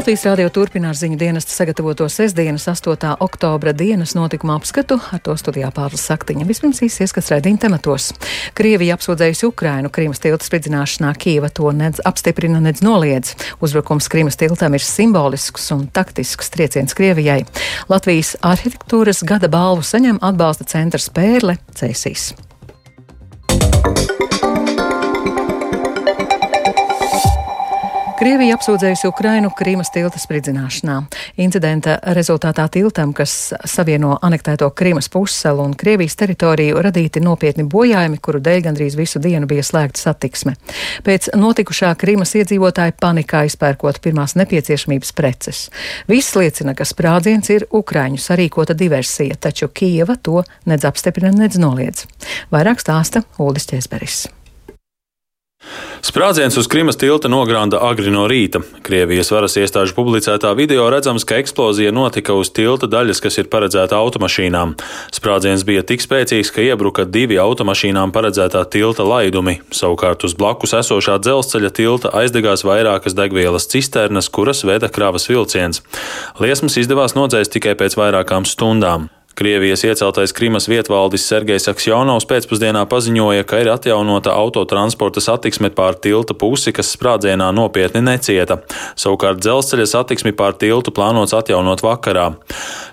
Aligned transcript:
Latvijas 0.00 0.22
rādio 0.24 0.48
turpina 0.48 0.88
ar 0.88 0.96
ziņu 0.96 1.18
dienesta 1.20 1.52
sagatavoto 1.52 2.06
sestdienas 2.08 2.64
8. 2.70 3.10
oktobra 3.20 3.74
dienas 3.76 4.14
notikuma 4.16 4.54
apskatu, 4.56 4.96
ar 5.12 5.20
to 5.20 5.34
studijā 5.36 5.68
Pāvils 5.76 6.06
Saktiņa. 6.08 6.46
Vispirms 6.48 6.80
īsi 6.86 7.04
ieskats 7.04 7.28
raidījuma 7.34 7.60
tematos. 7.66 8.08
Krievija 8.56 8.96
apsūdzējusi 8.96 9.50
Ukrainu 9.50 9.92
Krīmas 9.92 10.24
tilta 10.24 10.48
spridzināšanā, 10.48 11.12
Kieva 11.20 11.52
to 11.52 11.68
nedz 11.76 12.00
apstiprina, 12.00 12.64
nedz 12.64 12.80
noliedz. 12.80 13.36
Uzbrukums 13.60 14.08
Krīmas 14.08 14.40
tiltam 14.40 14.72
ir 14.72 14.88
simbolisks 14.88 15.68
un 15.76 15.84
taktisks 15.92 16.48
trieciens 16.56 16.96
Krievijai. 16.96 17.42
Latvijas 17.92 18.38
arhitektūras 18.40 19.20
gada 19.20 19.52
balvu 19.52 19.84
saņem 19.84 20.24
atbalsta 20.24 20.64
centrs 20.64 21.12
Pērle 21.12 21.60
Cēsīs. 21.76 22.30
Krievija 28.20 28.52
apsūdzējusi 28.58 29.08
Ukrainu 29.08 29.48
Krīmas 29.56 29.88
tilta 29.94 30.20
spridzināšanā. 30.20 30.98
Incidenta 31.40 31.94
rezultātā 32.12 32.66
tiltam, 32.68 33.14
kas 33.16 33.54
savieno 33.64 34.18
anektēto 34.20 34.66
Krīmas 34.76 35.06
pussalu 35.08 35.64
un 35.64 35.72
Krievijas 35.72 36.18
teritoriju, 36.20 36.82
radīti 36.84 37.22
nopietni 37.24 37.64
bojājumi, 37.64 38.18
kuru 38.20 38.42
dēļ 38.44 38.58
gandrīz 38.66 38.98
visu 38.98 39.22
dienu 39.24 39.48
bija 39.48 39.64
slēgta 39.64 40.02
satiksme. 40.02 40.52
Pēc 41.06 41.30
notikušā 41.32 41.94
Krīmas 42.02 42.34
iedzīvotāji 42.36 42.98
panikā 43.00 43.46
izpērkot 43.48 44.02
pirmās 44.04 44.36
nepieciešamības 44.36 45.14
preces. 45.16 45.62
Viss 46.10 46.36
liecina, 46.36 46.74
ka 46.76 46.84
sprādziens 46.84 47.48
ir 47.54 47.64
Ukraiņu 47.72 48.20
sarīkota 48.20 48.76
diversija, 48.76 49.38
taču 49.40 49.70
Kieva 49.72 50.18
to 50.20 50.42
nedz 50.68 50.84
apstiprina, 50.84 51.32
nedz 51.46 51.56
noliedz. 51.56 52.04
Vairāk 52.52 52.84
stāsta 52.84 53.24
Uldis 53.40 53.70
Česberis. 53.72 54.26
Sprādziens 56.10 56.56
uz 56.58 56.66
Krimas 56.66 56.96
tilta 56.98 57.28
nogranda 57.30 57.78
agri 57.86 58.10
no 58.10 58.24
rīta. 58.26 58.58
Krievijas 58.82 59.28
varas 59.30 59.54
iestāžu 59.60 59.94
publicētā 59.94 60.50
video 60.58 60.88
redzams, 60.90 61.26
ka 61.28 61.36
eksplozija 61.38 61.92
notika 61.94 62.34
uz 62.34 62.50
tilta 62.56 62.88
daļas, 62.90 63.20
kas 63.22 63.38
ir 63.38 63.50
paredzēta 63.52 64.00
automašīnām. 64.00 64.72
Sprādziens 65.14 65.62
bija 65.68 65.84
tik 65.86 66.02
spēcīgs, 66.02 66.50
ka 66.56 66.64
iebruka 66.64 67.04
divi 67.04 67.38
automašīnām 67.38 68.10
paredzētā 68.16 68.64
tilta 68.72 69.06
laidumi. 69.06 69.60
Savukārt 69.70 70.26
uz 70.26 70.34
blakus 70.34 70.74
esošā 70.80 71.20
dzelzceļa 71.22 71.72
tilta 71.78 72.14
aizdegās 72.24 72.66
vairākas 72.66 73.14
degvielas 73.14 73.70
cisternas, 73.70 74.32
kuras 74.34 74.64
veda 74.66 74.90
kravas 74.90 75.30
vilciens. 75.30 75.84
Liesmas 76.42 76.80
izdevās 76.80 77.14
nodzēst 77.14 77.54
tikai 77.54 77.78
pēc 77.78 78.00
vairākām 78.00 78.48
stundām. 78.48 79.12
Krievijas 79.40 79.84
ieceltais 79.84 80.32
Krimas 80.36 80.66
vietvaldis 80.68 81.22
Sergejs 81.24 81.64
Aksjonovs 81.70 82.26
pēcpusdienā 82.28 82.82
paziņoja, 82.90 83.46
ka 83.48 83.62
ir 83.62 83.70
atjaunota 83.72 84.34
autotransporta 84.36 85.22
satiksme 85.24 85.70
pār 85.72 85.96
tilta 85.96 86.36
pusi, 86.36 86.74
kas 86.76 86.90
sprādzienā 86.92 87.46
nopietni 87.56 88.02
necieta. 88.04 88.58
Savukārt 89.00 89.40
dzelzceļa 89.40 89.86
satiksmi 89.94 90.34
pār 90.36 90.58
tiltu 90.60 90.92
plānots 90.92 91.32
atjaunot 91.32 91.80
vakarā. 91.80 92.26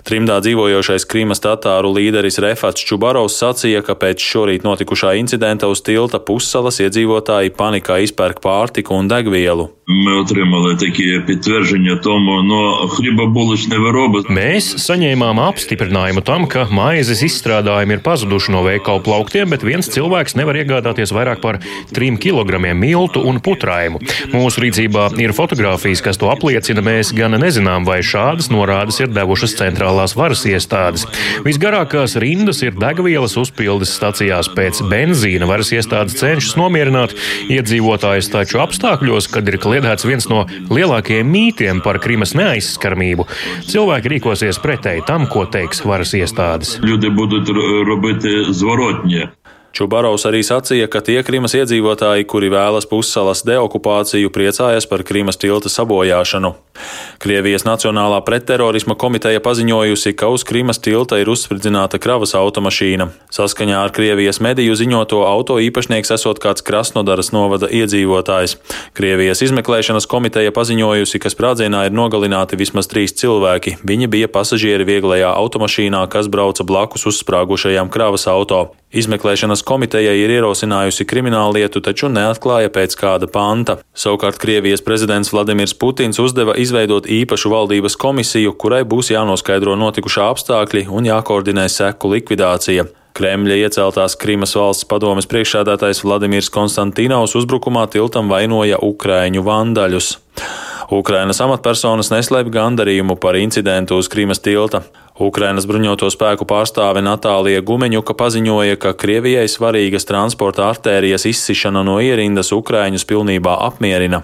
Trimdā 0.08 0.40
dzīvojošais 0.46 1.04
Krimas 1.12 1.44
tatāru 1.44 1.92
līderis 1.98 2.40
Refats 2.40 2.88
Čubarovs 2.88 3.36
sacīja, 3.44 3.84
ka 3.84 4.00
pēc 4.00 4.24
šorīt 4.24 4.64
notikušā 4.64 5.18
incidenta 5.20 5.68
uz 5.68 5.84
tilta 5.84 6.24
pussalas 6.24 6.80
iedzīvotāji 6.80 7.58
panikā 7.60 8.00
izpērk 8.08 8.40
pārtiku 8.40 8.96
un 8.96 9.12
degvielu. 9.12 9.68
Mēs 14.36 14.66
saņēmām 14.84 15.40
apstiprinājumu 15.40 16.24
tam, 16.28 16.37
ka 16.46 16.68
maizes 16.70 17.24
izstrādājumi 17.26 17.98
ir 17.98 18.02
pazuduši 18.06 18.52
no 18.54 18.62
veikalu 18.62 19.02
plauktiem, 19.02 19.50
bet 19.50 19.64
viens 19.66 19.90
cilvēks 19.90 20.36
nevar 20.38 20.60
iegādāties 20.62 21.10
vairāk 21.16 21.42
par 21.42 21.58
3 21.98 22.20
kg 22.22 22.60
miltu 22.78 23.24
un 23.26 23.40
putrājumu. 23.42 23.98
Mūsu 24.36 24.62
rīcībā 24.62 25.08
ir 25.24 25.34
fotografijas, 25.34 26.04
kas 26.06 26.22
to 26.22 26.30
apliecina. 26.30 26.84
Mēs 26.86 27.10
gan 27.18 27.34
nezinām, 27.42 27.88
vai 27.88 28.04
šādas 28.06 28.52
norādes 28.54 29.02
ir 29.02 29.10
devušas 29.16 29.58
centrālās 29.58 30.14
varas 30.20 30.46
iestādes. 30.46 31.08
Visgarākās 31.48 32.14
rindas 32.22 32.62
ir 32.62 32.78
degvielas 32.78 33.34
uzpildes 33.42 33.96
stacijās 33.98 34.52
pēc 34.54 34.84
benzīna. 34.92 35.50
Varas 35.50 35.74
iestādes 35.74 36.20
cenšas 36.22 36.54
nomierināt 36.60 37.18
iedzīvotājus, 37.50 38.30
taču 38.36 38.62
apstākļos, 38.62 39.32
kad 39.34 39.50
ir 39.50 39.58
kliedēts 39.64 40.06
viens 40.06 40.30
no 40.30 40.44
lielākajiem 40.70 41.34
mītiem 41.34 41.82
par 41.86 41.98
Krimas 42.04 42.36
neaizskarmību. 42.38 43.26
Cilvēki 43.72 44.16
rīkosies 44.18 44.62
pretēji 44.62 45.08
tam, 45.10 45.26
ko 45.32 45.48
teiks 45.50 45.82
varas 45.88 46.14
iestādes. 46.14 46.27
Люди 46.84 47.10
будуть 47.10 47.50
робити 47.88 48.46
зворотнє. 48.50 49.30
Čubarovs 49.78 50.24
arī 50.26 50.40
sacīja, 50.42 50.88
ka 50.90 51.04
tie 51.06 51.20
Krimas 51.22 51.54
iedzīvotāji, 51.54 52.26
kuri 52.26 52.48
vēlas 52.50 52.88
pussalas 52.90 53.44
deokupāciju, 53.46 54.32
priecājas 54.34 54.90
par 54.90 55.04
Krimas 55.06 55.38
tilta 55.38 55.70
sabojāšanu. 55.70 56.56
Krievijas 57.22 57.66
Nacionālā 57.66 58.18
pretterorisma 58.26 58.96
komiteja 58.98 59.42
paziņojusi, 59.46 60.16
ka 60.18 60.32
uz 60.34 60.46
Krimas 60.50 60.82
tilta 60.82 61.20
ir 61.22 61.30
uzspridzināta 61.30 62.00
kravas 62.02 62.34
automašīna. 62.38 63.10
Saskaņā 63.34 63.84
ar 63.84 63.94
Krievijas 63.94 64.42
mediju 64.42 64.74
ziņoto 64.78 65.22
auto 65.30 65.60
īpašnieks 65.62 66.14
esot 66.18 66.42
kāds 66.42 66.66
Krasnodaras 66.66 67.30
novada 67.36 67.70
iedzīvotājs. 67.70 68.58
Krievijas 68.98 69.46
izmeklēšanas 69.46 70.10
komiteja 70.10 70.54
paziņojusi, 70.58 71.22
ka 71.22 71.34
sprādzienā 71.34 71.86
ir 71.86 71.94
nogalināti 71.94 72.58
vismaz 72.58 72.90
trīs 72.90 73.14
cilvēki. 73.22 73.78
Viņi 73.86 74.10
bija 74.10 74.34
pasažieri 74.34 74.90
vieglajā 74.90 75.34
automašīnā, 75.38 76.02
kas 76.10 76.34
brauca 76.34 76.66
blakus 76.66 77.06
uzsprāgušajām 77.14 77.94
kravas 77.94 78.26
auto. 78.34 78.68
Izmeklēšanas 78.88 79.66
komiteja 79.68 80.14
ir 80.16 80.32
ierosinājusi 80.32 81.04
kriminālu 81.04 81.58
lietu, 81.58 81.82
taču 81.84 82.08
neatklāja 82.08 82.72
pēc 82.72 82.94
kāda 82.96 83.28
panta. 83.28 83.76
Savukārt 83.92 84.40
Krievijas 84.40 84.84
prezidents 84.86 85.34
Vladimirs 85.34 85.76
Putins 85.76 86.22
uzdeva 86.24 86.56
izveidot 86.56 87.10
īpašu 87.12 87.52
valdības 87.52 88.00
komisiju, 88.00 88.56
kurai 88.56 88.86
būs 88.88 89.12
jānoskaidro 89.12 89.76
notikušā 89.76 90.30
apstākļi 90.32 90.86
un 90.88 91.10
jākoordinē 91.12 91.68
seku 91.68 92.14
likvidācija. 92.16 92.88
Kremļa 93.18 93.58
ieceltās 93.66 94.16
Krimas 94.22 94.54
valsts 94.56 94.88
padomes 94.88 95.28
priekšsēdētājs 95.28 96.04
Vladimirs 96.06 96.52
Konstantinovs 96.54 97.34
uzbrukumā 97.36 97.88
tiltam 97.92 98.30
vainoja 98.32 98.80
Ukraiņu 98.88 99.44
vandaļus. 99.44 100.14
Ukrainas 100.94 101.42
amatpersonas 101.44 102.14
neslēpj 102.14 102.54
gandarījumu 102.54 103.18
par 103.20 103.36
incidentu 103.36 103.98
uz 104.00 104.08
Krimas 104.08 104.40
tilta. 104.40 104.86
Ukrainas 105.18 105.66
bruņoto 105.66 106.12
spēku 106.14 106.46
pārstāve 106.46 107.02
Natālija 107.02 107.64
Gumeņuka 107.66 108.14
paziņoja, 108.14 108.78
ka 108.78 108.92
Krievijai 108.94 109.48
svarīgas 109.50 110.06
transporta 110.06 110.68
artērijas 110.70 111.26
izsišana 111.26 111.82
no 111.82 111.96
ierindas 111.98 112.52
Ukraiņus 112.54 113.06
pilnībā 113.10 113.56
apmierina. 113.66 114.22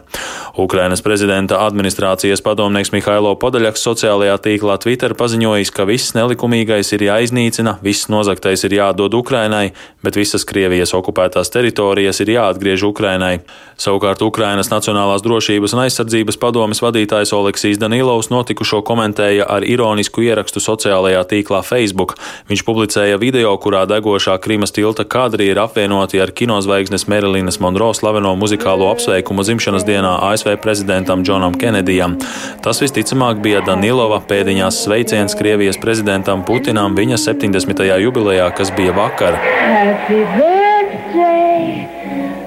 Ukrainas 0.61 1.01
prezidenta 1.01 1.63
administrācijas 1.65 2.43
padomnieks 2.45 2.93
Mihailo 2.93 3.31
Podaļaks 3.41 3.81
sociālajā 3.87 4.35
tīklā 4.45 4.75
Twitter 4.83 5.15
paziņojis, 5.17 5.71
ka 5.73 5.87
viss 5.89 6.13
nelikumīgais 6.13 6.93
ir 6.93 7.07
jāiznīcina, 7.07 7.79
viss 7.81 8.11
nozagtais 8.13 8.61
ir 8.69 8.77
jādod 8.77 9.17
Ukrainai, 9.17 9.71
bet 10.05 10.21
visas 10.21 10.45
Krievijas 10.45 10.93
okupētās 10.93 11.49
teritorijas 11.49 12.21
ir 12.21 12.35
jāatgriež 12.35 12.85
Ukrainai. 12.91 13.39
Savukārt 13.81 14.21
Ukrainas 14.21 14.69
Nacionālās 14.69 15.25
drošības 15.25 15.73
un 15.73 15.87
aizsardzības 15.87 16.37
padomes 16.37 16.85
vadītājs 16.85 17.33
Oleksijas 17.33 17.81
Danilovs 17.81 18.29
notikušo 18.29 18.83
komentēja 18.85 19.49
ar 19.49 19.65
ironisku 19.65 20.21
ierakstu 20.21 20.61
sociālajā 20.61 20.82
sociālajā 20.83 21.23
tīklā 21.29 21.61
Facebook. 21.63 22.15
Viņš 22.49 22.63
publicēja 22.67 23.19
video, 23.21 23.55
kurā 23.57 23.85
degošā 23.87 24.35
Krimas 24.43 24.73
tilta 24.75 25.05
kadri 25.07 25.49
ir 25.51 25.61
apvienoti 25.61 26.21
ar 26.21 26.31
kinozvaigznes 26.35 27.07
Merilinas 27.07 27.59
Monroe 27.63 27.95
slaveno 27.95 28.35
muzikālo 28.35 28.89
apsveikumu 28.91 29.43
dzimšanas 29.43 29.85
dienā 29.87 30.17
ASV 30.31 30.57
prezidentam 30.63 31.23
Džonam 31.23 31.55
Kenedijam. 31.55 32.17
Tas 32.63 32.81
visticamāk 32.83 33.41
bija 33.43 33.63
Danilova 33.65 34.19
pēdiņās 34.27 34.83
sveiciens 34.83 35.37
Krievijas 35.39 35.79
prezidentam 35.79 36.43
Putinam 36.47 36.97
viņa 36.97 37.19
70. 37.21 37.83
jubilejā, 38.03 38.51
kas 38.57 38.73
bija 38.75 38.95
vakar. 38.97 39.39
Happy 39.39 40.23
birthday, 40.35 41.87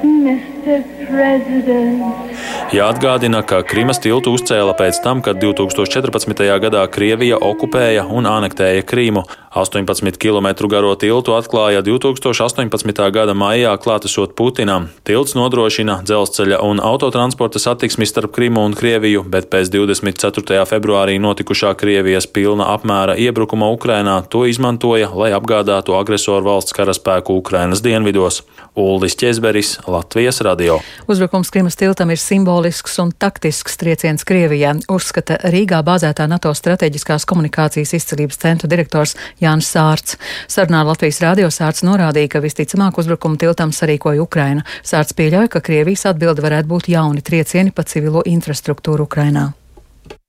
Mr. 0.04 0.82
President! 1.08 2.25
Jāatgādina, 2.74 3.44
ka 3.46 3.60
Krimas 3.62 4.00
tiltu 4.02 4.32
uzcēla 4.34 4.72
pēc 4.74 4.98
tam, 5.04 5.20
kad 5.22 5.38
2014. 5.38 6.40
gadā 6.64 6.80
Krievija 6.90 7.38
okupēja 7.38 8.02
un 8.10 8.26
anektēja 8.26 8.82
Krīmu. 8.82 9.22
18 9.56 10.18
km 10.20 10.68
garo 10.68 10.94
tiltu 10.94 11.32
atklāja 11.32 11.80
2018. 11.80 13.10
gada 13.10 13.32
maijā 13.32 13.72
klātesot 13.80 14.34
Putinam. 14.36 14.90
Tilts 15.08 15.32
nodrošina 15.32 16.02
dzelzceļa 16.04 16.58
un 16.60 16.82
autotransporta 16.84 17.62
satiksmi 17.62 18.04
starp 18.04 18.34
Krimu 18.36 18.66
un 18.68 18.76
Krieviju, 18.76 19.22
bet 19.24 19.48
pēc 19.48 19.70
24. 19.72 20.60
februārī 20.68 21.16
notikušā 21.24 21.72
Krievijas 21.80 22.28
pilna 22.28 22.68
apmēra 22.74 23.14
iebrukuma 23.16 23.70
Ukrainā 23.72 24.18
to 24.28 24.44
izmantoja, 24.44 25.08
lai 25.16 25.32
apgādātu 25.32 25.96
agresoru 25.96 26.44
valsts 26.50 26.76
karaspēku 26.76 27.38
Ukrainas 27.40 27.80
dienvidos. 27.80 28.42
Uldis 28.76 29.16
Česberis, 29.16 29.78
Latvijas 29.88 30.42
radio. 30.44 30.76
Uzbrukums 31.08 31.48
Krimas 31.50 31.80
tiltam 31.80 32.12
ir 32.12 32.20
simbolisks 32.20 32.98
un 33.00 33.14
taktisks 33.16 33.80
trieciens 33.80 34.20
Krievijā, 34.28 34.74
uzskata 34.92 35.40
Rīgā 35.48 35.80
bāzētā 35.80 36.28
NATO 36.28 36.52
strateģiskās 36.52 37.24
komunikācijas 37.24 37.96
izcelības 37.96 38.36
centra 38.44 38.68
direktors 38.68 39.16
Jānis 39.46 39.70
Sārts. 39.70 40.16
Sarunā 40.50 40.82
Latvijas 40.86 41.20
radio 41.22 41.50
Sārts 41.52 41.84
norādīja, 41.86 42.34
ka 42.36 42.42
visticamāk 42.44 42.98
uzbrukumu 43.00 43.38
tiltam 43.40 43.74
sarīkoja 43.74 44.24
Ukraina. 44.24 44.66
Sārts 44.86 45.14
pieļauj, 45.16 45.50
ka 45.54 45.62
Krievijas 45.64 46.08
atbilde 46.10 46.44
varētu 46.44 46.72
būt 46.72 46.90
jauni 46.92 47.22
triecieni 47.24 47.74
pa 47.74 47.86
civilo 47.86 48.24
infrastruktūru 48.26 49.06
Ukrainā. 49.06 49.52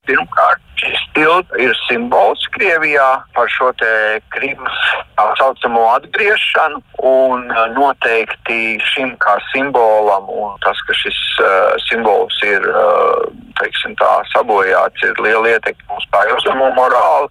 Pirmkārt, 0.08 0.62
šis 0.80 1.00
tilts 1.12 1.58
ir 1.60 1.74
simbols 1.84 2.40
Krievijā 2.54 3.08
par 3.36 3.50
šo 3.52 3.68
te 3.76 3.90
Krimas 4.32 4.78
tā 5.18 5.26
saucamo 5.40 5.82
atgriešanu, 5.96 6.80
un 7.10 7.44
noteikti 7.74 8.78
šim 8.94 9.12
kā 9.20 9.34
simbolam, 9.50 10.30
un 10.32 10.56
tas, 10.64 10.80
ka 10.88 10.96
šis 10.96 11.18
uh, 11.42 11.74
simbols 11.88 12.38
ir, 12.46 12.64
uh, 12.72 13.26
teiksim 13.60 13.98
tā, 14.00 14.12
sabojāts, 14.32 15.04
ir 15.04 15.20
liela 15.24 15.56
ietekme 15.58 15.98
uz 15.98 16.08
pārējos 16.14 16.48
morāli 16.78 17.28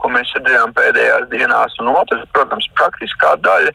ko 0.00 0.10
mēs 0.14 0.32
redzējām 0.36 0.72
pēdējās 0.76 1.28
dienās. 1.32 1.76
Un 1.82 1.92
otrs, 1.92 2.26
protams, 2.36 2.68
praktiskā 2.78 3.34
daļa. 3.44 3.72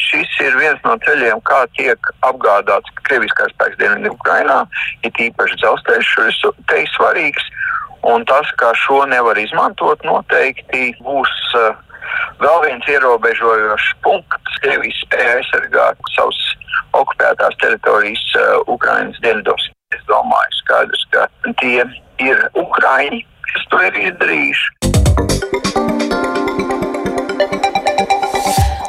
Šis 0.00 0.32
ir 0.44 0.56
viens 0.60 0.82
no 0.84 0.96
ceļiem, 1.06 1.40
kā 1.48 1.62
tiek 1.78 2.10
apgādāts 2.28 2.92
Krievijas 3.06 3.36
karaspēks 3.38 3.78
Dienvidu 3.80 4.12
Ukrainā, 4.12 4.58
ir 5.06 5.22
īpaši 5.28 5.56
dzelzceļš, 5.62 6.10
šis 6.16 6.42
te 6.68 6.82
ir 6.82 6.90
svarīgs. 6.92 7.48
Un 8.06 8.26
tas, 8.28 8.50
kā 8.60 8.70
šo 8.78 9.00
nevar 9.10 9.38
izmantot, 9.40 10.04
noteikti 10.06 10.92
būs 11.02 11.32
uh, 11.58 11.72
vēl 12.42 12.60
viens 12.66 12.90
ierobežojošs 12.92 13.88
punkts. 14.04 14.60
Krievijas 14.62 15.00
spēja 15.06 15.38
aizsargāt 15.40 16.12
savas 16.14 16.38
okupētās 16.96 17.56
teritorijas 17.62 18.26
uh, 18.36 18.60
Ukrainas 18.72 19.18
dienvidos. 19.24 19.70
Es 19.94 20.02
domāju, 20.10 20.60
skaidrs, 20.60 21.04
ka 21.14 21.26
tie 21.62 21.84
ir 22.22 22.46
Ukraiņi, 22.58 23.20
kas 23.52 23.68
to 23.72 23.82
ir 23.88 24.00
izdarījuši. 24.08 24.75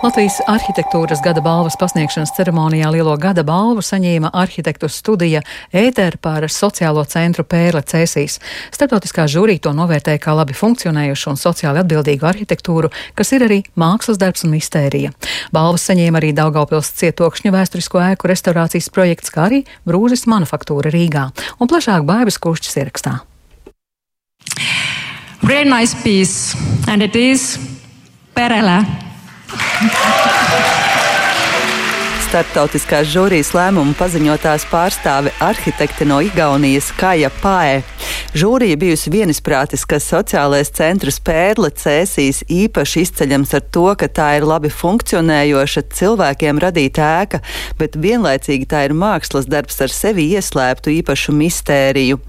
Latvijas 0.08 0.38
arhitektūras 0.48 1.20
gada 1.20 1.42
balvas 1.44 1.76
pasniegšanas 1.76 2.32
ceremonijā 2.38 2.88
lielo 2.94 3.12
gada 3.20 3.44
balvu 3.44 3.82
saņēma 3.84 4.30
arhitektu 4.40 4.88
studija 4.94 5.42
ētera 5.76 6.16
par 6.22 6.46
sociālo 6.54 7.04
centru 7.12 7.44
Pērle 7.44 7.82
Cēsīs. 7.84 8.38
Startautiskā 8.72 9.26
žūrī 9.28 9.58
to 9.60 9.74
novērtēja 9.76 10.22
kā 10.24 10.38
labi 10.38 10.56
funkcionējušu 10.56 11.34
un 11.34 11.42
sociāli 11.42 11.84
atbildīgu 11.84 12.30
arhitektūru, 12.30 12.94
kas 13.20 13.34
ir 13.36 13.46
arī 13.50 13.60
mākslas 13.76 14.22
darbs 14.22 14.48
un 14.48 14.56
mistērija. 14.56 15.12
Balvas 15.52 15.90
saņēma 15.90 16.22
arī 16.22 16.32
Daugaupils 16.40 16.94
cietokšņu 17.02 17.52
vēsturisko 17.58 18.06
ēku 18.08 18.32
restaurācijas 18.32 18.88
projekts, 18.96 19.34
kā 19.34 19.50
arī 19.50 19.66
Brūzes 19.84 20.24
manufaktūra 20.32 20.94
Rīgā. 20.94 21.30
Un 21.60 21.68
plašāk 21.68 22.08
Baibas 22.08 22.40
Kušķis 22.40 22.80
ierakstā. 22.80 23.18
Very 25.42 25.70
nice 25.70 25.94
piece, 26.04 26.56
and 26.88 27.02
it 27.02 27.16
is 27.16 27.60
Perele 28.36 28.82
Startautiskās 32.28 33.08
žūrijas 33.08 33.54
lēmumu 33.56 33.94
paziņotās 33.96 34.66
pārstāve 34.68 35.32
arhitekte 35.40 36.06
no 36.10 36.20
Igaunijas 36.26 36.90
Kaja 36.98 37.30
Pae. 37.42 37.80
Žūrija 38.38 38.78
bijusi 38.78 39.10
vienisprātis, 39.14 39.86
ka 39.90 39.98
sociālais 40.04 40.70
centrs 40.76 41.18
Pērle 41.26 41.72
cēsīs 41.74 42.44
īpaši 42.52 43.06
izceļams 43.06 43.54
ar 43.58 43.64
to, 43.74 43.86
ka 43.98 44.10
tā 44.20 44.28
ir 44.38 44.46
labi 44.46 44.70
funkcionējoša, 44.70 45.84
cilvēkiem 45.98 46.62
radīta 46.62 47.08
ēka, 47.22 47.42
bet 47.80 47.98
vienlaicīgi 47.98 48.70
tā 48.70 48.84
ir 48.88 48.94
mākslas 48.98 49.50
darbs 49.50 49.82
ar 49.82 49.94
sevi 49.94 50.28
ieslēptu 50.38 50.94
īpašu 51.00 51.34
mistēriju. 51.40 52.20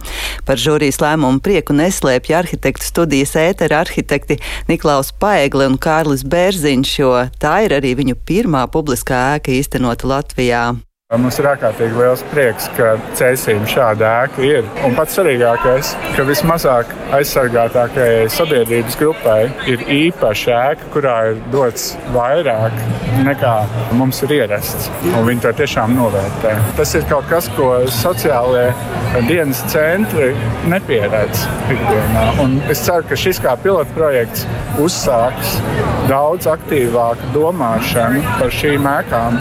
Par 0.49 0.61
žūrijas 0.61 1.03
lēmumu 1.05 1.43
prieku 1.45 1.77
neslēpja 1.77 2.41
arhitektu 2.41 2.89
studijas 2.89 3.37
ētera 3.37 3.83
arhitekti 3.85 4.39
Niklaus 4.71 5.13
Paegle 5.13 5.69
un 5.69 5.77
Kārlis 5.77 6.25
Bērziņš, 6.25 6.99
jo 7.03 7.15
tā 7.43 7.59
ir 7.67 7.77
arī 7.83 7.97
viņu 8.01 8.17
pirmā 8.29 8.65
publiskā 8.73 9.27
ēka 9.37 9.53
īstenot 9.59 9.79
īstenota 9.79 10.07
Latvijā. 10.07 10.88
Mums 11.17 11.39
ir 11.41 11.47
ārkārtīgi 11.49 11.97
liels 11.97 12.21
prieks, 12.29 12.67
ka 12.77 12.91
Cēsīm 13.17 13.63
šāda 13.73 14.11
ēka 14.27 14.43
ir. 14.45 14.67
Un 14.85 14.93
pats 14.93 15.15
svarīgākais, 15.17 15.95
ka 16.13 16.27
vismazāk 16.29 16.91
aizsargātākajai 17.17 18.27
sabiedrības 18.35 18.99
grupai 19.01 19.39
ir 19.73 19.87
īpaša 19.89 20.59
ēka, 20.67 20.91
kurā 20.93 21.15
ir 21.31 21.41
dots 21.49 21.95
vairāk 22.13 22.77
nekā 23.25 23.55
mums 23.97 24.21
ir 24.27 24.35
ierasts. 24.37 24.91
Un 25.15 25.25
viņi 25.31 25.47
to 25.47 25.55
tiešām 25.63 25.97
novērtē. 25.97 26.53
Tas 26.77 26.93
ir 27.01 27.09
kaut 27.09 27.25
kas, 27.33 27.49
ko 27.57 27.71
sociālajie 28.03 29.25
dienas 29.31 29.65
centri 29.73 30.35
nepieredz 30.69 31.47
ikdienā. 31.73 32.27
Un 32.45 32.61
es 32.69 32.85
ceru, 32.85 33.09
ka 33.09 33.17
šis 33.17 33.41
kā 33.47 33.57
pilotprojekts 33.65 34.45
uzsāks 34.85 35.57
daudz 36.13 36.53
aktīvāku 36.53 37.33
domāšanu 37.33 38.21
par 38.37 38.53
šīm 38.61 38.93
ēkām 38.93 39.41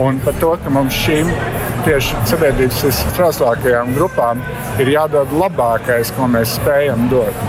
un 0.00 0.18
par 0.20 0.34
to, 0.40 0.52
ka 0.62 0.70
mums 0.72 0.94
šīm 1.06 1.28
tieši 1.86 2.16
sabiedrības 2.26 2.80
vistrauslākajām 2.88 3.92
grupām 3.94 4.40
ir 4.82 4.90
jādod 4.90 5.30
labākais, 5.38 6.10
ko 6.16 6.26
mēs 6.30 6.56
spējam 6.58 7.06
dot. 7.12 7.44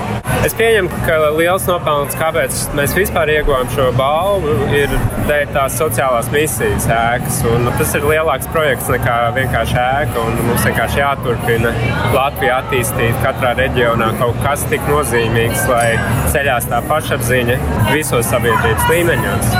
Es 0.46 0.54
pieņemu, 0.54 1.00
ka 1.08 1.16
liels 1.34 1.66
nopelns, 1.66 2.14
kāpēc 2.20 2.60
mēs 2.78 2.94
vispār 2.94 3.32
ieguvām 3.34 3.68
šo 3.74 3.88
balvu, 3.98 4.54
ir 4.78 4.94
dēļ 5.26 5.50
tās 5.56 5.80
sociālās 5.80 6.30
misijas 6.32 6.86
ēkas. 6.94 7.40
Un 7.50 7.66
tas 7.80 7.96
ir 7.98 8.06
lielāks 8.06 8.48
projekts 8.54 8.92
nekā 8.94 9.16
vienkārši 9.40 9.80
ēka. 9.82 10.28
Mums 10.46 10.68
vienkārši 10.70 11.02
jāturpina 11.02 11.74
Latviju 12.14 12.54
attīstīt 12.60 13.18
katrā 13.26 13.56
reģionā 13.58 14.12
kaut 14.22 14.38
kas 14.46 14.68
tik 14.70 14.86
nozīmīgs, 14.92 15.66
lai 15.72 15.98
ceļās 16.36 16.70
tā 16.70 16.84
pašapziņa 16.94 17.58
visos 17.90 18.30
sabiedrības 18.30 18.88
līmeņos. 18.94 19.58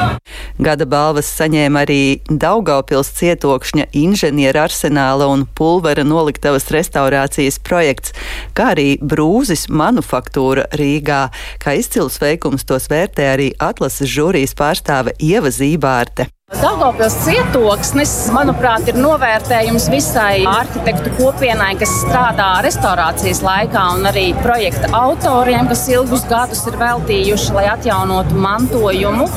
Gada 0.58 0.88
balvas 0.90 1.28
saņēma 1.38 1.84
arī 1.86 2.02
Daugaupils 2.28 3.12
cietokšņa 3.20 3.88
inženiera 3.98 4.64
arsenāla 4.66 5.28
un 5.30 5.46
pulvera 5.58 6.02
noliktavas 6.08 6.66
restaurācijas 6.74 7.60
projekts, 7.62 8.16
kā 8.58 8.72
arī 8.74 8.88
brūzis 8.98 9.68
manufaktūra 9.70 10.66
Rīgā. 10.82 11.28
Kā 11.62 11.76
izcils 11.78 12.18
veikums 12.24 12.66
tos 12.66 12.90
vērtē 12.90 13.30
arī 13.36 13.52
atlases 13.62 14.10
žūrijas 14.10 14.58
pārstāve 14.58 15.14
Ieva 15.22 15.54
Zībārte. 15.54 16.32
Daugopils 16.48 17.12
cietoksnis, 17.26 18.12
manuprāt, 18.32 18.86
ir 18.88 18.96
novērtējums 18.96 19.90
visai 19.92 20.46
arhitektu 20.48 21.12
kopienai, 21.18 21.74
kas 21.76 21.92
strādā 22.06 22.46
restaurācijas 22.64 23.42
laikā, 23.44 23.82
un 23.98 24.08
arī 24.08 24.30
projekta 24.40 24.88
autoriem, 24.96 25.68
kas 25.68 25.82
ilgus 25.92 26.24
gadus 26.30 26.62
ir 26.72 26.78
veltījuši, 26.80 27.50
lai 27.52 27.66
atjaunotu 27.74 28.40
mantojumu. 28.40 29.28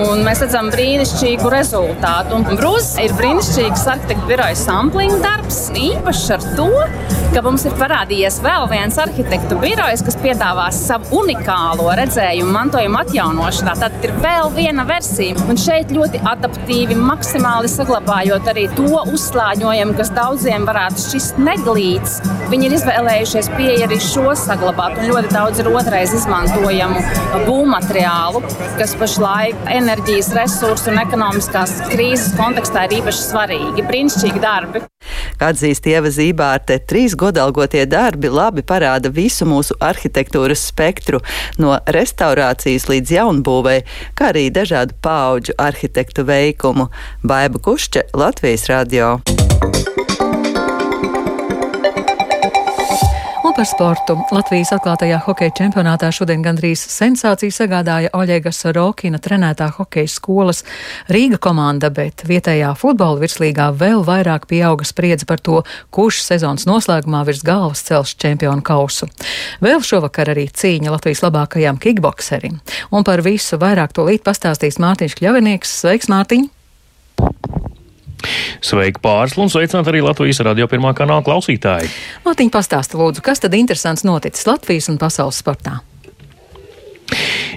Un 0.00 0.24
mēs 0.26 0.42
redzam 0.42 0.72
brīnišķīgu 0.74 1.52
rezultātu. 1.54 2.42
Brūzis 2.50 2.98
ir 3.04 3.14
brīnišķīgs 3.20 3.86
arhitektu 3.94 4.26
biroja 4.26 4.58
sampling 4.58 5.14
darbs, 5.22 5.68
īpašs 5.78 6.26
ar 6.40 6.48
to, 6.58 6.68
ka 7.36 7.44
mums 7.46 7.68
ir 7.70 7.78
parādījies 7.78 8.40
vēl 8.42 8.66
viens 8.74 8.98
arhitektu 8.98 9.60
birojs, 9.62 10.02
kas 10.02 10.18
piedāvās 10.26 10.82
savu 10.90 11.22
unikālo 11.22 11.86
redzējumu 12.02 12.50
mantojuma 12.58 13.06
atjaunošanā. 13.06 13.78
Tad 13.78 14.10
ir 14.10 14.18
vēl 14.26 14.50
viena 14.58 14.82
versija, 14.90 15.38
un 15.46 15.60
šeit 15.60 15.94
ļoti 15.94 16.18
adaptīva 16.26 16.47
adaptīvi, 16.48 16.96
maksimāli 16.96 17.68
saglabājot 17.70 18.48
arī 18.50 18.66
to 18.76 19.02
uzslāņojumu, 19.12 19.96
kas 19.98 20.10
daudziem 20.16 20.66
varētu 20.68 21.04
šķist 21.04 21.40
neglīts. 21.42 22.18
Viņi 22.48 22.68
ir 22.68 22.76
izvēlējušies 22.78 23.50
pieeja 23.56 23.86
arī 23.88 23.98
šo 24.02 24.32
saglabāt, 24.38 24.98
un 24.98 25.12
ļoti 25.12 25.32
daudz 25.34 25.62
ir 25.62 25.70
otrais 25.72 26.14
izmantojamu 26.16 27.02
būvmateriālu, 27.46 28.42
kas 28.80 28.96
pašlaik 28.98 29.68
enerģijas 29.78 30.32
resursu 30.38 30.92
un 30.92 31.02
ekonomiskās 31.04 31.78
krīzes 31.92 32.36
kontekstā 32.38 32.88
ir 32.88 33.00
īpaši 33.02 33.26
svarīgi. 33.28 33.88
Brīnišķīgi 33.90 34.44
darbi! 34.44 34.86
Atzīst 35.38 35.86
Ieva 35.86 36.10
Zībārte, 36.12 36.80
trīs 36.90 37.14
godalgotie 37.18 37.84
darbi 37.86 38.30
labi 38.32 38.64
parāda 38.66 39.12
visu 39.14 39.46
mūsu 39.48 39.76
arhitektūras 39.78 40.66
spektru, 40.72 41.22
no 41.62 41.78
restaurācijas 41.86 42.88
līdz 42.90 43.16
jaunbūvei, 43.18 43.80
kā 44.18 44.32
arī 44.32 44.48
dažādu 44.54 44.98
pauģu 45.04 45.54
arhitektu 45.62 46.26
veikumu. 46.28 46.90
Baiba 47.22 47.62
Kušķe, 47.62 48.08
Latvijas 48.18 48.66
radio. 48.72 49.18
Par 53.58 53.66
sportu. 53.66 54.14
Latvijas 54.30 54.70
atklātajā 54.76 55.16
hokeja 55.24 55.50
čempionātā 55.58 56.12
šodien 56.14 56.44
gandrīz 56.44 56.78
sensāciju 56.92 57.50
sagādāja 57.50 58.12
Oļegas 58.14 58.60
Rokina 58.76 59.18
trenētā 59.18 59.66
hokeja 59.74 60.10
skolas 60.12 60.60
Rīga 61.10 61.40
komanda, 61.42 61.90
bet 61.90 62.22
vietējā 62.28 62.70
futbola 62.78 63.18
virslīgā 63.18 63.66
vēl 63.80 64.04
vairāk 64.06 64.46
pieauga 64.46 64.86
spriedze 64.86 65.26
par 65.26 65.42
to, 65.42 65.64
kurš 65.90 66.20
sezonas 66.28 66.68
noslēgumā 66.70 67.24
virs 67.26 67.42
galvas 67.42 67.82
cels 67.88 68.14
čempionu 68.14 68.62
kausu. 68.62 69.10
Vēl 69.64 69.82
šovakar 69.82 70.30
arī 70.36 70.46
cīņa 70.54 70.94
Latvijas 70.94 71.24
labākajām 71.26 71.82
kickbokserim. 71.82 72.60
Un 72.94 73.06
par 73.08 73.24
visu 73.26 73.58
vairāk 73.58 73.96
to 73.96 74.06
līdz 74.06 74.22
pastāstīs 74.28 74.78
Mārtiņš 74.78 75.18
Kļavinieks. 75.18 75.80
Sveiks, 75.82 76.12
Mārtiņ! 76.14 76.46
Sveiki, 78.64 79.02
pārslu 79.04 79.44
un 79.44 79.52
sveicināt 79.52 79.90
arī 79.90 80.02
Latvijas 80.04 80.42
radio 80.46 80.66
pirmā 80.70 80.94
kanāla 80.98 81.24
klausītāji. 81.26 81.92
Mārtiņ, 82.26 82.50
pastāsti 82.54 82.98
lūdzu, 82.98 83.22
kas 83.24 83.44
tad 83.44 83.54
interesants 83.58 84.06
noticis 84.06 84.48
Latvijas 84.48 84.90
un 84.92 84.98
pasaules 85.00 85.38
sportā? 85.42 85.78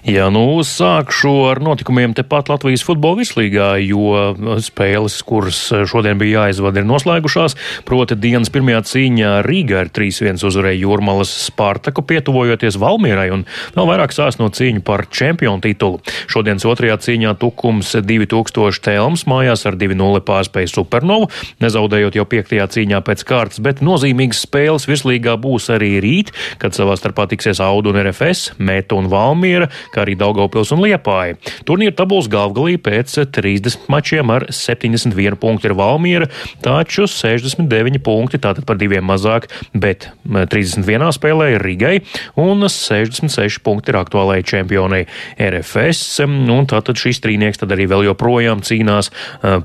Jā, 0.02 0.32
nu 0.34 0.64
sākšu 0.66 1.30
ar 1.52 1.60
notikumiem 1.62 2.16
tepat 2.18 2.48
Latvijas 2.50 2.82
futbola 2.82 3.20
virslīgā, 3.20 3.68
jo 3.86 4.58
spēles, 4.64 5.20
kuras 5.28 5.60
šodien 5.92 6.18
bija 6.18 6.48
jāizvada, 6.48 6.82
ir 6.82 6.88
noslēgušās. 6.90 7.54
Proti 7.86 8.18
dienas 8.18 8.50
pirmajā 8.50 8.82
cīņā 8.90 9.34
Rīgā 9.46 9.84
ir 9.86 9.92
3-1 9.94 10.42
uzvarēja 10.50 10.82
Jūrmalas 10.82 11.34
Spartaku, 11.46 12.02
pietuvojoties 12.10 12.80
Valmierai 12.82 13.28
un 13.36 13.44
vēl 13.76 13.90
vairāk 13.92 14.16
sās 14.16 14.40
no 14.42 14.50
cīņu 14.50 14.82
par 14.88 15.06
čempionu 15.06 15.62
titulu. 15.62 16.02
Šodienas 16.32 16.66
otrajā 16.66 16.98
cīņā 17.06 17.36
Tukums 17.42 17.94
2000 18.02 18.82
Telms 18.82 19.28
mājās 19.30 19.68
ar 19.70 19.78
2-0 19.78 20.24
pārspēja 20.26 20.74
Supernovu, 20.74 21.30
nezaudējot 21.62 22.18
jau 22.18 22.26
piektajā 22.34 22.68
cīņā 22.74 23.04
pēc 23.06 23.26
kārtas, 23.30 23.62
bet 23.62 23.86
nozīmīgas 23.86 24.42
spēles 24.48 24.90
virslīgā 24.90 25.38
būs 25.46 25.70
arī 25.78 25.94
rīt, 26.02 26.34
kad 26.58 26.74
savā 26.74 26.98
starpā 26.98 27.30
tiksies 27.30 27.62
Audu 27.62 27.94
un 27.94 28.02
RFS, 28.02 28.56
Meta 28.58 28.98
un 28.98 29.12
Valmiera 29.42 29.70
kā 29.92 30.04
arī 30.04 30.14
Daugavpils 30.20 30.72
un 30.76 30.84
Liepāja. 30.86 31.38
Turnīra 31.66 31.96
tabulas 31.98 32.30
galvgalī 32.30 32.78
pēc 32.82 33.16
30 33.34 33.88
mačiem 33.90 34.30
ar 34.30 34.46
71 34.54 35.38
punktu 35.42 35.70
ir 35.70 35.76
Valmiera, 35.78 36.28
taču 36.62 37.08
69 37.10 38.02
punkti, 38.06 38.38
tātad 38.42 38.68
par 38.70 38.78
diviem 38.78 39.06
mazāk, 39.10 39.48
bet 39.74 40.12
31 40.26 41.10
spēlē 41.18 41.56
ir 41.56 41.66
Rigai 41.66 41.96
un 42.40 42.62
66 42.70 43.62
punkti 43.66 43.92
ir 43.92 43.98
aktuālajai 44.02 44.46
čempionai 44.54 45.02
RFS, 45.42 46.22
un 46.30 46.70
tātad 46.70 47.02
šis 47.02 47.22
trīnieks 47.24 47.64
tad 47.64 47.74
arī 47.74 47.90
vēl 47.90 48.06
joprojām 48.12 48.62
cīnās 48.66 49.10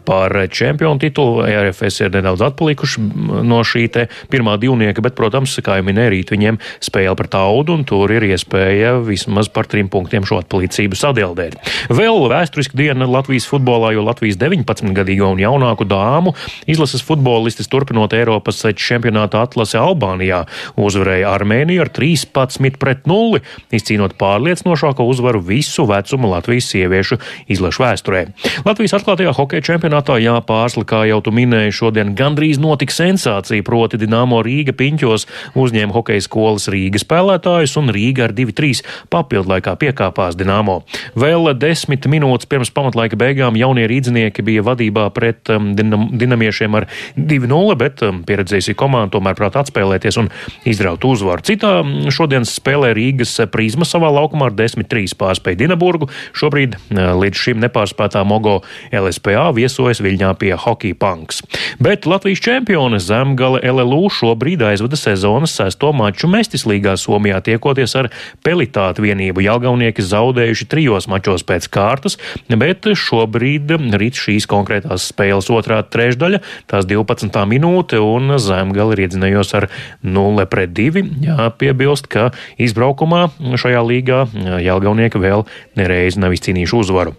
par 0.09 0.39
čempionu 0.49 1.03
titulu. 1.03 1.45
RFS 1.45 2.07
ir 2.07 2.17
nedaudz 2.17 2.47
atpalikuši 2.49 3.05
no 3.45 3.61
šī 3.67 3.87
te 3.93 4.07
pirmā 4.33 4.57
divnieka, 4.61 5.05
bet, 5.05 5.17
protams, 5.19 5.59
kā 5.61 5.79
jau 5.81 5.87
minēja, 5.87 6.15
rīt 6.15 6.33
viņiem 6.33 6.61
spēle 6.85 7.17
pret 7.19 7.37
audu, 7.39 7.77
un 7.77 7.85
tur 7.89 8.13
ir 8.15 8.25
iespēja 8.31 8.97
vismaz 9.05 9.51
par 9.53 9.66
trim 9.71 9.91
punktiem 9.93 10.27
šo 10.27 10.41
atpalīdzību 10.43 10.99
sadēldēt. 10.99 11.59
Vēl 11.93 12.27
vēsturiska 12.31 12.79
diena 12.79 13.09
Latvijas 13.11 13.49
futbolā, 13.51 13.93
jo 13.97 14.05
Latvijas 14.07 14.39
19-gadīgo 14.41 15.33
un 15.35 15.43
jaunāku 15.43 15.87
dāmu 15.89 16.35
izlases 16.71 17.05
futbolistis 17.07 17.71
turpinot 17.73 18.15
Eiropas 18.17 18.63
čempionāta 18.77 19.43
atlase 19.45 19.79
Albānijā 19.81 20.45
uzvarēja 20.81 21.33
Armēniju 21.37 21.85
ar 21.85 21.91
13 21.95 22.79
pret 22.81 23.07
0, 23.09 23.41
izcīnot 23.75 24.17
pārliecinošāko 24.21 25.07
uzvaru 25.11 25.43
visu 25.45 25.87
vecumu 25.89 26.31
Latvijas 26.33 26.71
sieviešu 26.73 27.19
izlašu 27.53 27.85
vēsturē. 27.85 28.23
Latvijas 28.67 28.97
atklātajā 29.01 29.35
hokeja 29.37 29.67
čempionātā 29.71 30.19
jāpārsli, 30.23 30.85
kā 30.89 31.05
jau 31.11 31.21
tu 31.25 31.35
minēji, 31.35 31.75
šodien 31.81 32.15
gandrīz 32.19 32.61
notika 32.63 32.95
sensācija, 32.95 33.65
proti 33.67 34.01
Dinamo 34.01 34.43
Rīga 34.45 34.75
piņķos 34.77 35.27
uzņēma 35.59 35.97
hokeja 35.97 36.25
skolas 36.25 36.69
Rīgas 36.73 37.07
spēlētājus 37.07 37.77
un 37.81 37.93
Rīga 37.95 38.29
ar 38.29 38.37
2-3 38.37 38.85
papildlaikā 39.13 39.56
piekāpās 39.57 39.97
piekāpās 40.07 40.37
Dienāmo. 40.37 40.83
Vēl 41.17 41.53
desmit 41.59 42.07
minūtes 42.07 42.49
pirms 42.49 42.71
pamatlaika 42.71 43.17
beigām 43.17 43.57
jaunie 43.57 43.87
rīdzinieki 43.89 44.45
bija 44.45 44.63
vadībā 44.67 45.09
pret 45.15 45.49
um, 45.51 45.75
dinam, 45.77 46.09
dinamiešiem 46.13 46.75
ar 46.75 46.87
2-0, 47.17 47.77
bet 47.79 48.03
um, 48.03 48.23
pieredzējusi 48.27 48.77
komanda 48.77 49.17
tomēr 49.17 49.37
prāt 49.39 49.57
atspēlēties 49.57 50.19
un 50.21 50.31
izraut 50.65 51.05
uzvaru. 51.05 51.45
Citā 51.47 51.81
um, 51.83 52.11
šodienas 52.11 52.55
spēlē 52.59 52.93
Rīgas 52.97 53.37
prizma 53.53 53.87
savā 53.89 54.11
laukumā 54.13 54.51
ar 54.51 54.57
10-3 54.57 55.17
pārspēja 55.19 55.63
Dinaburgu. 55.65 56.11
Šobrīd 56.37 56.77
uh, 56.77 57.15
līdz 57.17 57.43
šim 57.47 57.63
nepārspētā 57.65 58.25
Mogo 58.27 58.61
LSPA 58.93 59.49
viesojas 59.57 60.03
Viļņā 60.05 60.33
pie 60.41 60.55
Hockey 60.57 60.97
Punks. 60.97 61.43
Bet 61.83 62.07
Latvijas 62.07 62.43
čempione 62.45 63.01
Zemgale 63.03 63.63
LLU 63.65 64.07
šobrīd 64.13 64.65
aizvada 64.67 64.99
sezonas 65.01 65.57
sesto 65.57 65.93
maču 65.97 66.31
Mestis 66.31 66.67
līgā 66.69 66.97
Somijā 67.01 67.41
tiekoties 67.45 67.97
ar 67.99 68.11
Pelitātu 68.45 69.07
vienību 69.07 69.46
Jelgaunieki 69.47 70.05
zaudējuši 70.05 70.69
trijos 70.71 71.09
mačos 71.11 71.45
pēc 71.47 71.69
kārtas, 71.73 72.19
bet 72.51 72.89
šobrīd 72.99 73.75
rīt 73.97 74.21
šīs 74.21 74.49
konkrētās 74.51 75.09
spēles 75.13 75.51
otrā 75.55 75.83
trešdaļa, 75.83 76.43
tās 76.71 76.89
12. 76.89 77.43
minūte, 77.51 78.01
un 78.03 78.37
Zemgali 78.43 78.97
ir 78.97 79.05
iedzinējos 79.07 79.55
ar 79.59 79.69
0 80.05 80.49
pret 80.51 80.75
2. 80.77 81.05
Jāpiebilst, 81.27 82.11
ka 82.13 82.31
izbraukumā 82.63 83.29
šajā 83.59 83.85
līgā 83.87 84.25
Jelgaunieki 84.65 85.23
vēl 85.23 85.47
nereiz 85.79 86.19
nav 86.21 86.37
izcīnījuši 86.37 86.83
uzvaru. 86.83 87.17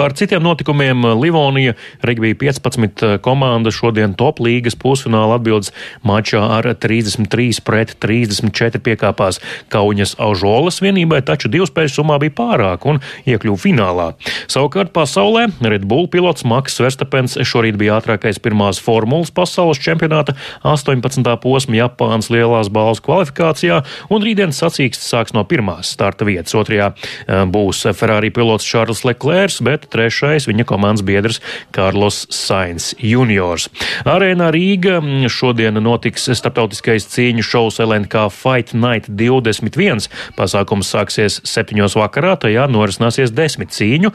Par 0.00 0.14
citiem 0.16 0.40
notikumiem 0.40 1.04
Livonija 1.20 1.74
Regbija 2.00 2.34
15 2.34 3.02
eh, 3.04 3.18
komanda 3.20 3.68
šodien 3.68 4.14
top 4.16 4.38
līgas 4.40 4.72
pusfināla 4.80 5.36
atbildes 5.36 5.74
mačā 6.08 6.40
ar 6.40 6.64
33 6.72 7.58
pret 7.60 7.92
34 8.00 8.80
piekāpās 8.80 9.42
Kauņas 9.68 10.14
Aužolas 10.24 10.80
vienībai, 10.80 11.18
taču 11.20 11.50
divu 11.52 11.66
spēļu 11.68 11.92
summā 11.92 12.16
bija 12.22 12.32
pārāk 12.38 12.86
un 12.88 13.02
iekļuva 13.28 13.60
finālā. 13.60 14.06
Savukārt 14.48 14.94
pasaulē 14.96 15.50
Red 15.60 15.84
Bull 15.84 16.08
pilots 16.08 16.48
Maks 16.48 16.80
Verstapens 16.80 17.36
šorīt 17.36 17.76
bija 17.76 17.98
ātrākais 18.00 18.40
pirmās 18.40 18.80
formulas 18.80 19.28
pasaules 19.36 19.82
čempionāta 19.84 20.32
18. 20.64 21.28
posma 21.44 21.76
Japānas 21.76 22.32
lielās 22.32 22.72
balvas 22.72 23.04
kvalifikācijā, 23.04 23.82
un 24.08 24.24
rītdienas 24.24 24.64
sacīksts 24.64 25.12
sāks 25.12 25.36
no 25.36 25.44
pirmās 25.44 25.92
starta 25.92 26.24
vietas. 26.24 26.56
Otrajā 26.56 26.88
eh, 26.96 27.44
būs 27.44 27.84
Ferrari 27.92 28.32
pilots 28.32 28.64
Čārls 28.64 29.04
bet 29.60 29.89
bet 29.89 29.89
trešais 29.92 30.48
viņa 30.48 30.66
komandas 30.68 31.04
biedrs 31.06 31.40
Kārlos 31.74 32.24
Sainz 32.34 32.92
juniors. 32.98 33.68
Arēnā 34.08 34.50
Rīga 34.54 35.00
šodien 35.30 35.78
notiks 35.82 36.28
starptautiskais 36.38 37.08
cīņu 37.10 37.44
šovs 37.46 37.80
LNK 37.82 38.26
Fight 38.34 38.74
Night 38.74 39.10
21. 39.10 40.06
Pasākums 40.38 40.90
sāksies 40.94 41.40
septiņos 41.48 41.96
vakarā, 41.98 42.36
tajā 42.40 42.66
norisināsies 42.70 43.34
desmit 43.34 43.74
cīņu 43.74 44.12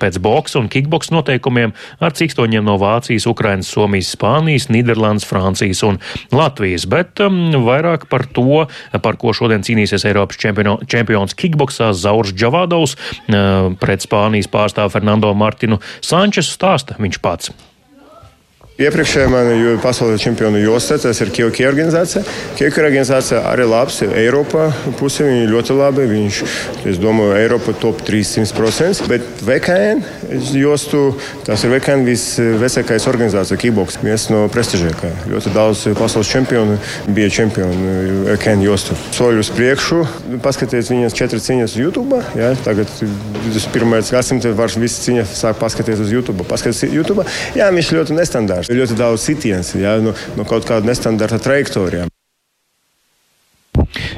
pēc 0.00 0.20
boksa 0.22 0.60
un 0.60 0.70
kickboks 0.72 1.12
noteikumiem 1.14 1.74
ar 2.00 2.14
cikstoņiem 2.16 2.66
no 2.66 2.76
Vācijas, 2.80 3.28
Ukrainas, 3.30 3.70
Somijas, 3.72 4.12
Spānijas, 4.16 4.68
Nīderlandes, 4.72 5.26
Francijas 5.28 5.82
un 5.86 6.00
Latvijas. 6.34 6.86
Bet 6.90 7.20
um, 7.24 7.50
vairāk 7.66 8.08
par 8.10 8.26
to, 8.26 8.66
par 9.02 9.18
ko 9.20 9.34
šodien 9.36 9.64
cīnīsies 9.66 10.06
Eiropas 10.08 10.40
čempiono, 10.40 10.78
čempions 10.88 11.36
kickboksā 11.38 11.92
Zaurs 11.96 12.34
Džavādovs 12.36 12.96
uh, 12.96 13.72
pret 13.80 14.04
Spānijas 14.06 14.50
pārstāvu 14.52 14.94
Fernando 15.06 15.30
Martinu 15.38 15.78
Sančesu 16.02 16.56
stāsta 16.56 16.96
viņš 16.98 17.18
pats. 17.22 17.52
Iepriekšējā 18.76 19.28
manā 19.32 19.70
pasaules 19.80 20.20
čempionu 20.20 20.58
josā 20.60 20.98
tas 21.00 21.16
ir 21.24 21.30
Kyoki 21.32 21.64
organizācija. 21.64 22.20
Kyoki 22.58 22.82
organizācija 22.82 23.38
arī 23.48 23.64
labs. 23.64 24.02
Eiropā 24.04 24.66
puse 24.98 25.24
viņa 25.24 25.46
ļoti 25.48 25.76
labi. 25.78 26.04
Viņš, 26.10 26.40
es 26.92 27.00
domāju, 27.00 27.38
Eiropa 27.38 27.72
top 27.80 28.02
300%. 28.04 29.08
Bet 29.08 29.24
VKN 29.46 30.02
jostu, 30.60 31.00
tas 31.46 31.64
ir 31.64 31.72
VKN 31.72 32.04
visvecākais 32.04 33.08
organizācija 33.08 33.56
kickboks. 33.62 33.96
Viens 34.04 34.26
no 34.28 34.42
prestižākā. 34.52 35.14
Ļoti 35.32 35.54
daudz 35.56 35.86
pasaules 35.96 36.34
čempionu 36.34 36.76
bija 37.16 37.32
čempioni 37.32 38.26
VKN 38.28 38.66
jostu. 38.66 38.98
Soļus 39.16 39.54
priekšu, 39.56 40.02
paskatieties 40.44 40.92
viņas 40.92 41.16
četras 41.16 41.48
cīņas 41.48 41.78
YouTube. 41.80 42.20
Ja? 42.36 42.52
Tagad 42.68 42.92
21. 43.00 43.96
gadsimta 44.12 44.52
var 44.60 44.76
visas 44.76 45.00
cīņas 45.08 45.34
sāk 45.40 45.64
paskatīties 45.64 46.04
uz 46.04 46.12
YouTube. 46.12 46.44
Paskatīties 46.52 46.92
YouTube. 46.92 47.24
Jā, 47.56 47.72
viņš 47.72 47.94
ļoti 47.96 48.20
nestandarts 48.20 48.65
ir 48.70 48.80
ļoti 48.80 48.98
daudz 48.98 49.24
sitiens 49.28 49.74
ja, 49.78 49.96
no, 50.02 50.14
no 50.38 50.46
kaut 50.48 50.68
kāda 50.68 50.88
nestandarta 50.88 51.38
trajektorijām. 51.42 52.10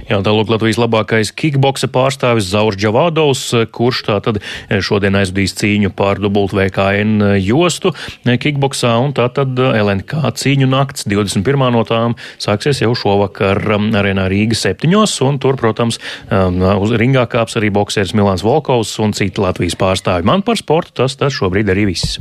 Jā, 0.08 0.22
tālāk 0.24 0.48
Latvijas 0.48 0.78
labākais 0.80 1.30
kickboksa 1.36 1.90
pārstāvis 1.92 2.48
Zaurs 2.48 2.78
Džavādovs, 2.80 3.42
kurš 3.76 4.02
tātad 4.06 4.40
šodien 4.84 5.18
aizbīs 5.20 5.52
cīņu 5.58 5.92
pār 5.96 6.22
dubult 6.22 6.54
VKN 6.56 7.36
jostu 7.44 7.92
kickboksā, 8.24 8.94
un 9.04 9.12
tātad 9.16 9.52
LNK 9.58 10.32
cīņu 10.40 10.68
nakts 10.72 11.04
21. 11.08 11.68
no 11.74 11.84
tām 11.88 12.16
sāksies 12.40 12.80
jau 12.84 12.94
šovakar 12.96 13.60
um, 13.76 13.90
arēnā 13.98 14.28
Rīga 14.32 14.56
septiņos, 14.56 15.18
un 15.28 15.40
tur, 15.42 15.58
protams, 15.60 16.00
um, 16.32 16.62
uz 16.80 16.94
ringā 17.00 17.26
kāps 17.30 17.58
arī 17.60 17.68
bokseris 17.74 18.16
Milāns 18.16 18.46
Volkovs 18.46 18.94
un 19.04 19.12
citi 19.16 19.44
Latvijas 19.44 19.76
pārstāvi. 19.78 20.24
Man 20.28 20.44
par 20.46 20.60
sportu 20.60 21.02
tas, 21.02 21.18
tas 21.20 21.36
šobrīd 21.36 21.68
arī 21.74 21.90
viss. 21.92 22.16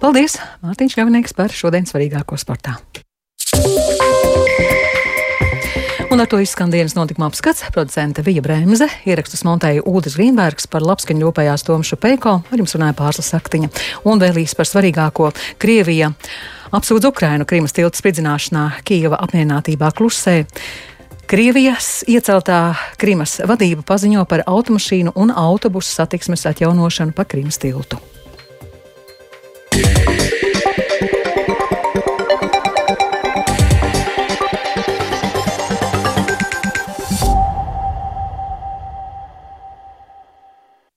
Paldies, 0.00 0.40
Mārtiņš 0.64 1.00
Gavinieks 1.02 1.36
par 1.36 1.52
šodien 1.52 1.88
svarīgāko 1.88 2.40
sportā. 2.40 2.80
Un 6.16 6.22
ar 6.22 6.28
to 6.32 6.38
izskan 6.40 6.70
dienas 6.72 6.94
notikuma 6.96 7.26
apskats. 7.28 7.66
Producente 7.74 8.22
Vija 8.24 8.40
Bremse, 8.40 8.86
ierakstus 9.04 9.42
montēja 9.44 9.82
Ūdens 9.84 10.14
Grīnbergs 10.16 10.64
par 10.72 10.80
labskaņu 10.80 11.26
rūpējās 11.26 11.66
Tomšu 11.66 11.98
Peiko, 12.00 12.38
ar 12.40 12.62
jums 12.62 12.72
runāja 12.72 12.96
Pārslas 12.96 13.28
Saktiņa 13.34 13.68
un 14.08 14.22
vēlīs 14.24 14.56
par 14.56 14.64
svarīgāko 14.64 15.28
Krievija. 15.60 16.08
Apsūdz 16.72 17.10
Ukrainu 17.10 17.44
Krīmas 17.44 17.76
tilta 17.76 18.00
spridzināšanā, 18.00 18.64
Kijava 18.88 19.20
apmierinātībā 19.28 19.92
klusē. 19.92 20.38
Krievijas 21.28 22.00
ieceltā 22.08 22.62
Krimas 22.96 23.36
vadība 23.44 23.84
paziņo 23.84 24.24
par 24.24 24.48
automašīnu 24.48 25.12
un 25.20 25.36
autobusu 25.36 25.98
satiksmes 26.00 26.48
atjaunošanu 26.48 27.12
pa 27.12 27.28
Krīmas 27.28 27.60
tiltu. 27.60 28.00